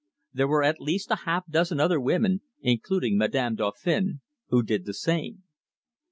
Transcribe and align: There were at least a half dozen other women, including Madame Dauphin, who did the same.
There 0.33 0.47
were 0.47 0.63
at 0.63 0.81
least 0.81 1.11
a 1.11 1.15
half 1.29 1.45
dozen 1.47 1.79
other 1.79 1.99
women, 1.99 2.41
including 2.61 3.17
Madame 3.19 3.53
Dauphin, 3.53 4.21
who 4.47 4.63
did 4.63 4.85
the 4.87 4.95
same. 4.95 5.43